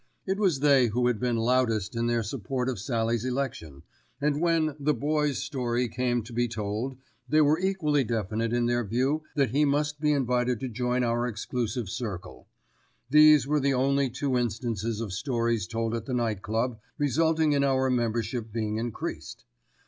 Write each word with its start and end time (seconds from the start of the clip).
It 0.25 0.39
was 0.39 0.61
they 0.61 0.87
who 0.87 1.05
had 1.05 1.19
been 1.19 1.35
loudest 1.37 1.95
in 1.95 2.07
their 2.07 2.23
support 2.23 2.67
of 2.69 2.79
Sallie's 2.79 3.23
election, 3.23 3.83
and 4.19 4.41
when 4.41 4.75
"the 4.79 4.95
Boy's" 4.95 5.37
story 5.37 5.87
came 5.87 6.23
to 6.23 6.33
be 6.33 6.47
told, 6.47 6.97
they 7.29 7.39
were 7.39 7.59
equally 7.59 8.03
definite 8.03 8.51
in 8.51 8.65
their 8.65 8.83
view 8.83 9.21
that 9.35 9.51
he 9.51 9.63
must 9.63 10.01
be 10.01 10.11
invited 10.11 10.59
to 10.61 10.69
join 10.69 11.03
our 11.03 11.27
exclusive 11.27 11.87
circle. 11.87 12.47
These 13.11 13.45
were 13.45 13.59
the 13.59 13.75
only 13.75 14.09
two 14.09 14.39
instances 14.39 15.01
of 15.01 15.13
stories 15.13 15.67
told 15.67 15.93
at 15.93 16.07
the 16.07 16.15
Night 16.15 16.41
Club 16.41 16.79
resulting 16.97 17.51
in 17.53 17.63
our 17.63 17.91
membership 17.91 18.51
being 18.51 18.77
increased. 18.77 19.45